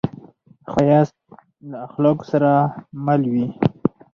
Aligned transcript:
ښایست 0.71 1.17
له 1.69 1.77
اخلاقو 1.87 2.25
سره 2.31 2.51
مل 3.05 3.21
وي 3.33 3.47